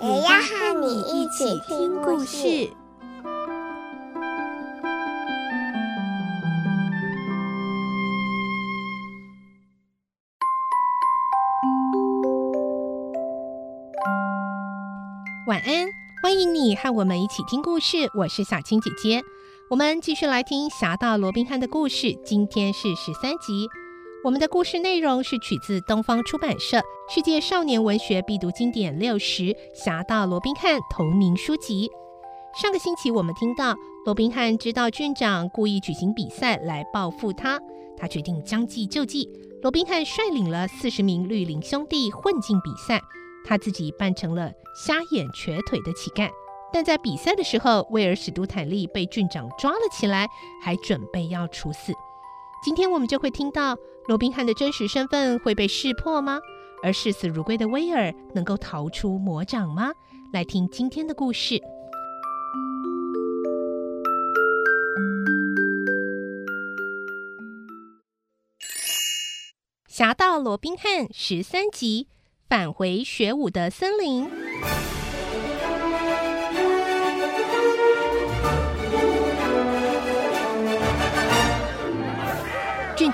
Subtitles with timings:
[0.00, 2.70] 也要和你一起听故事。
[15.48, 15.88] 晚安，
[16.22, 18.08] 欢迎你和我们一起听故事。
[18.14, 19.20] 我是小青姐姐，
[19.68, 22.14] 我们继续来听《侠盗罗宾汉》的故事。
[22.24, 23.66] 今天是十三集。
[24.24, 26.78] 我们的故事内容是取自东方出版社
[27.08, 31.88] 《世界少年文学必读经典六十·侠盗罗宾汉》同名书籍。
[32.60, 37.60] 上个星期我们听到罗宾汉知道郡长故意举行比赛来报复他，
[37.96, 39.30] 他决定将计就计。
[39.62, 43.00] 罗宾汉率领了四十名绿林兄弟混进比赛。
[43.46, 44.50] 他自己扮成了
[44.84, 46.28] 瞎眼瘸腿的乞丐，
[46.72, 50.28] 但在比赛的时候，威尔史都坦利被郡长抓了起来，
[50.60, 51.92] 还准备要处死。
[52.60, 53.76] 今天我们就会听到
[54.08, 56.38] 罗宾汉的真实身份会被识破吗？
[56.82, 59.92] 而视死如归的威尔能够逃出魔掌吗？
[60.32, 61.54] 来听今天的故事，
[69.88, 72.08] 《侠盗罗宾汉》十三集。
[72.48, 74.26] 返回学武的森林，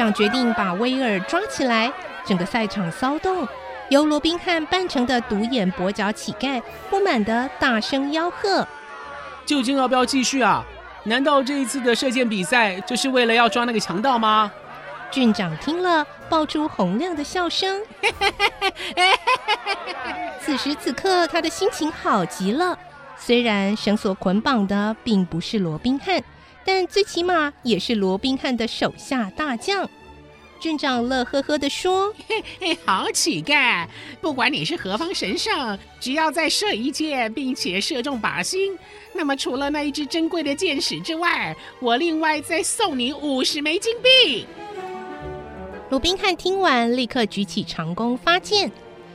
[0.00, 1.92] 长决定把威尔抓起来。
[2.24, 3.46] 整个赛场骚动，
[3.90, 8.66] 由罗宾汉扮成的独眼跛脚乞丐不满地大声吆喝
[9.44, 10.64] ：“究竟要不要继续啊？
[11.04, 14.50] 难道这一次的射箭比赛就是为了要抓那个强盗吗？”
[15.10, 17.80] 郡长听了，爆出洪亮的笑声。
[20.40, 22.78] 此时此刻，他的心情好极了。
[23.18, 26.22] 虽然绳索捆绑的并不是罗宾汉，
[26.64, 29.88] 但最起码也是罗宾汉的手下大将。
[30.60, 33.86] 镇长乐呵呵地说：“嘿嘿，好乞丐，
[34.20, 38.78] 不管你是何方神圣，只要再射一箭，并且射中靶心，
[39.14, 44.46] 那么除了那一支珍贵的箭矢之外，我另外再送你五十枚金币。”
[45.88, 48.70] 罗宾汉听完，立刻举起长弓发箭，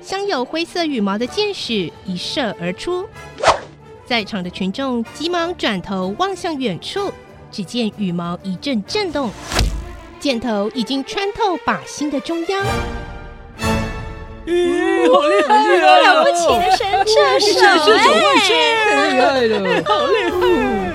[0.00, 3.06] 镶有灰色羽毛的箭矢一射而出。
[4.06, 7.12] 在场的群众急忙转头望向远处，
[7.56, 9.30] 只见羽毛一阵震动，
[10.20, 12.62] 箭头已经穿透靶心的中央。
[14.44, 15.54] 咦，好厉害
[16.02, 16.12] 呀！
[16.12, 20.92] 了不起的神射手，太厉害了，好厉害！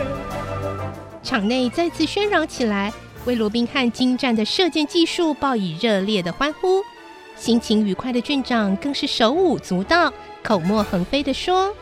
[1.23, 2.93] 场内再次喧嚷起来。
[3.25, 6.83] 为罗宾汉精湛的射箭技术报以热烈的欢呼，
[7.35, 11.73] 心情愉快的郡长更是手舞足蹈、口沫横飞的说：“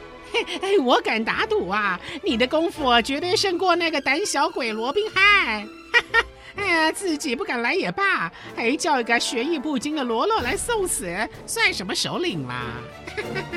[0.46, 5.66] 嘿，嘿，我敢打赌啊，你的功夫绝对胜过那个胆小鬼罗宾汉！
[5.92, 11.08] 哈哈，哎呀，自己不敢来也罢，还叫一个学艺不精的罗罗来送死，
[11.46, 12.74] 算什么首领嘛？”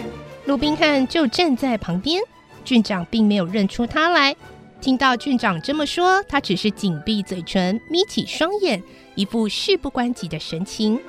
[0.47, 2.21] 罗宾汉就站在旁边，
[2.65, 4.35] 郡长并没有认出他来。
[4.81, 8.83] 听到郡长这么说，他只是紧闭嘴唇，眯起双眼，
[9.15, 11.01] 一副事不关己的神情。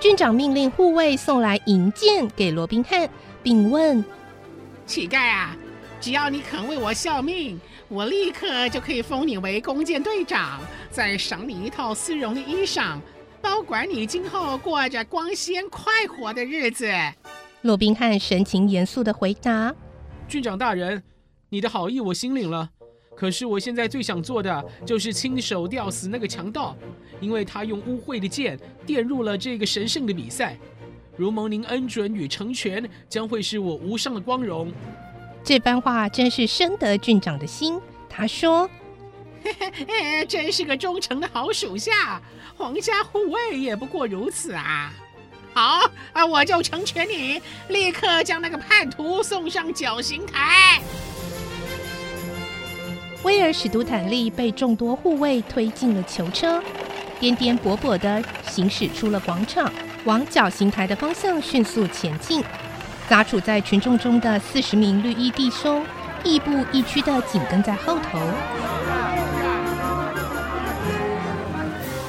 [0.00, 3.06] 郡长命令护卫送来银剑给罗宾汉，
[3.42, 4.04] 并问
[4.86, 5.56] ：“乞丐啊，
[6.00, 10.60] 只要你肯为我效命，我立刻就可以封你为弓箭队长，
[10.90, 12.98] 再赏你一套丝绒的衣裳，
[13.40, 16.90] 包管你今后过着光鲜快活的日子。”
[17.62, 19.74] 罗宾汉神情严肃的回答
[20.28, 21.02] ：“郡长大人。”
[21.50, 22.70] 你的好意我心领了，
[23.14, 26.74] 可是我现在最想做的就是亲手吊死那个强盗，
[27.20, 30.58] 因为他用污秽的剑玷入了这个神圣的比赛。
[31.16, 34.72] 如蒙您恩准与成全，将会是我无上的光荣。
[35.44, 37.78] 这番话真是深得郡长的心。
[38.08, 38.68] 他说
[39.44, 39.52] ：“嘿
[39.86, 42.20] 嘿，真是个忠诚的好属下，
[42.56, 44.92] 皇家护卫也不过如此啊。
[45.54, 50.80] 好啊，我就成全你，立刻将那个叛徒送上绞刑台。”
[53.22, 56.62] 威尔史都坦利被众多护卫推进了囚车，
[57.20, 59.72] 颠颠簸簸的行驶出了广场，
[60.04, 62.42] 往绞刑台的方向迅速前进。
[63.08, 65.84] 杂处在群众中的四十名绿衣弟兄，
[66.24, 68.18] 亦步亦趋地紧跟在后头。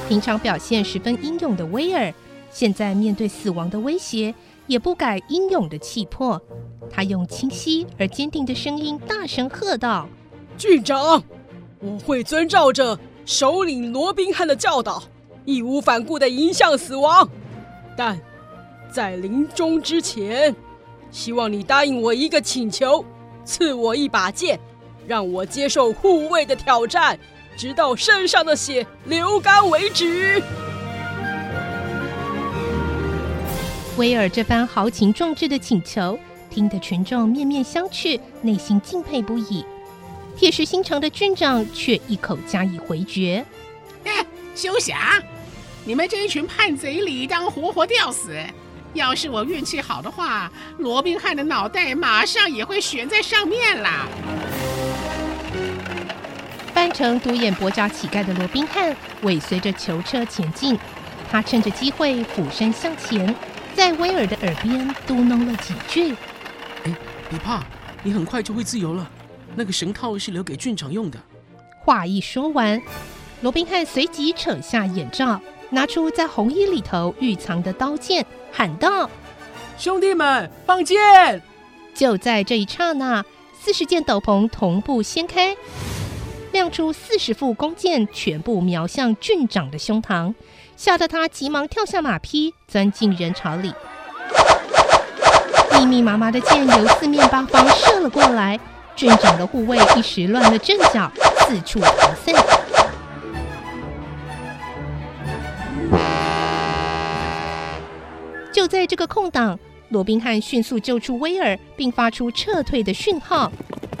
[0.08, 2.12] 平常表现十分英勇的威尔，
[2.50, 4.34] 现在面对死亡的威胁，
[4.66, 6.40] 也不改英勇的气魄。
[6.90, 10.06] 他用清晰而坚定的声音大声喝道
[10.56, 11.22] ：“郡长，
[11.80, 15.02] 我会遵照着首领罗宾汉的教导，
[15.44, 17.28] 义无反顾地迎向死亡。
[17.96, 18.20] 但
[18.92, 20.54] 在临终之前，
[21.10, 23.04] 希望你答应我一个请求，
[23.44, 24.58] 赐我一把剑，
[25.06, 27.18] 让我接受护卫的挑战，
[27.56, 30.42] 直到身上的血流干为止。”
[33.96, 36.18] 威尔这番豪情壮志的请求，
[36.50, 39.64] 听得群众面面相觑，内心敬佩不已。
[40.36, 43.44] 铁石心肠的郡长却一口加以回绝
[44.02, 44.26] ：“哎，
[44.56, 44.98] 休想！
[45.86, 48.34] 你们这一群叛贼，理当活活吊死。
[48.94, 54.06] 要是我运气好的话，罗宾汉的脑袋马上也会悬在上面啦。”
[56.72, 60.78] 扮成独眼跛脚乞丐的罗宾汉尾随着囚车前进，
[61.30, 63.34] 他趁着机会俯身向前。
[63.74, 66.14] 在威尔的耳边嘟囔了几句
[66.86, 66.94] ：“哎，
[67.28, 67.62] 别怕，
[68.04, 69.10] 你很快就会自由了。
[69.56, 71.18] 那个绳套是留给郡长用的。”
[71.84, 72.80] 话一说完，
[73.42, 75.40] 罗宾汉随即扯下眼罩，
[75.70, 79.10] 拿出在红衣里头预藏的刀剑，喊道
[79.78, 81.42] ：“兄弟们，放箭！”
[81.94, 83.24] 就在这一刹那，
[83.60, 85.56] 四十件斗篷同步掀开，
[86.52, 90.34] 亮出四十副弓箭，全部瞄向郡长的胸膛。
[90.76, 93.72] 吓得他急忙跳下马匹，钻进人潮里。
[95.78, 98.58] 密密麻麻的箭由四面八方射了过来，
[98.96, 101.10] 郡长的护卫一时乱了阵脚，
[101.46, 102.63] 四处逃散。
[108.54, 109.58] 就在这个空档，
[109.88, 113.50] 罗宾汉迅速救出威尔，并发出撤退的讯号。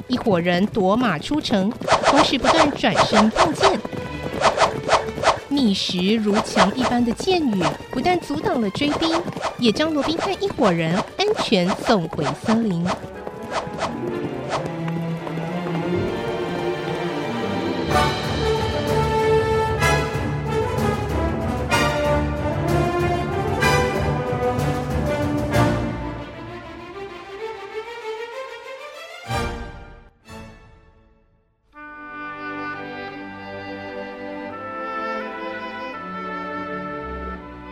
[0.06, 1.68] 一伙人夺马出城，
[2.04, 3.76] 同时不断转身放箭。
[5.48, 7.60] 密实如墙一般的箭雨，
[7.90, 9.20] 不但阻挡了追兵，
[9.58, 12.86] 也将罗宾汉一伙人安全送回森林。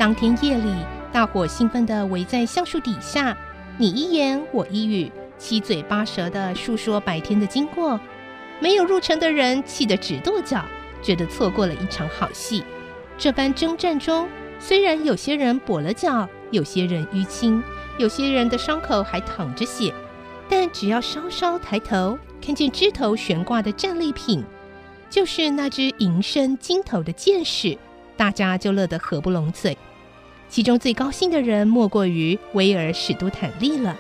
[0.03, 0.75] 当天夜里，
[1.13, 3.39] 大伙兴奋地围在橡树底下，
[3.79, 5.09] 你一言我一语，
[5.39, 8.01] 七嘴八舌地述说白天的经过。
[8.59, 10.65] 没有入城的人气得直跺脚，
[11.01, 12.65] 觉得错过了一场好戏。
[13.17, 14.29] 这番征战中，
[14.59, 17.63] 虽然有些人跛了脚，有些人淤青，
[17.97, 19.95] 有些人的伤口还淌着血，
[20.49, 24.43] 但只要稍稍抬头，看见枝头悬挂的战利品，
[25.09, 27.79] 就是那只银身金头的箭矢，
[28.17, 29.79] 大家就乐得合不拢嘴。
[30.53, 33.97] 其中最高兴的人莫过于威尔·史都坦利了，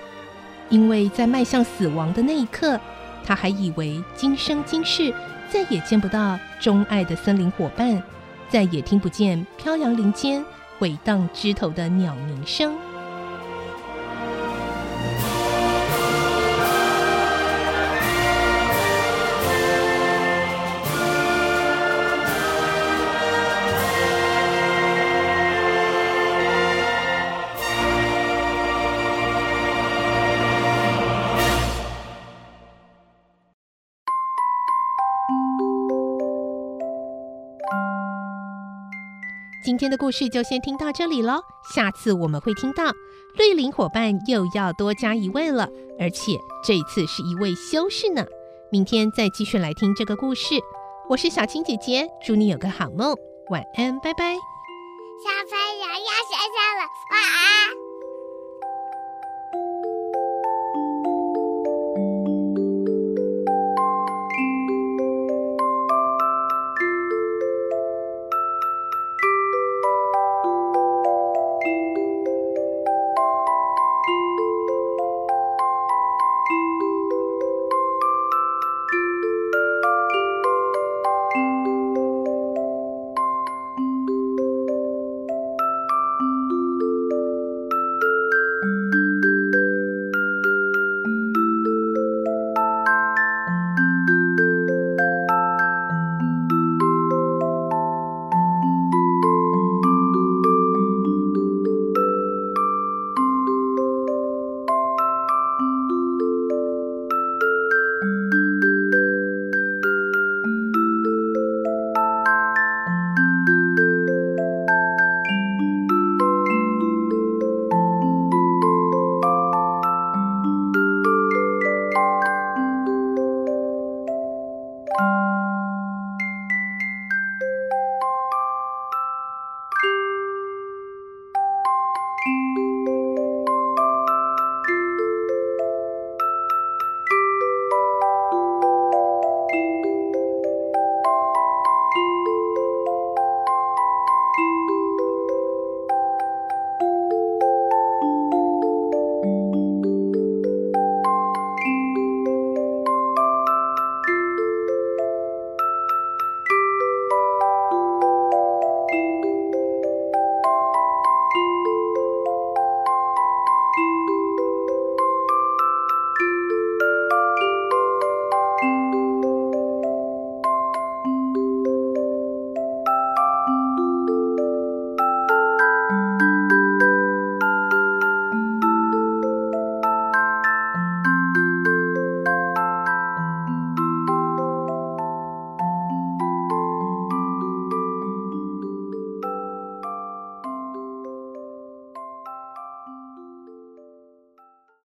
[0.69, 2.79] 因为在迈向死亡的那一刻，
[3.25, 5.15] 他还以为今生今世
[5.49, 8.03] 再也见不到钟爱的森林伙伴，
[8.51, 10.45] 再也听不见飘扬林间
[10.79, 12.77] 回荡枝头的鸟鸣声。
[39.73, 41.41] 今天的故事就先听到这里喽，
[41.73, 42.93] 下次我们会听到
[43.39, 45.67] 绿林伙伴又要多加一位了，
[45.99, 48.23] 而且这一次是一位修士呢。
[48.71, 50.57] 明天再继续来听这个故事，
[51.09, 53.17] 我是小青姐姐，祝你有个好梦，
[53.49, 54.35] 晚安，拜拜。
[54.35, 57.82] 小朋友要睡觉了，晚安。